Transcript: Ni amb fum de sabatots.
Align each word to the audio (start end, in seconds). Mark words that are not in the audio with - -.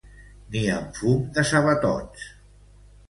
Ni 0.53 0.63
amb 0.77 0.97
fum 1.01 1.21
de 1.37 1.43
sabatots. 1.53 2.29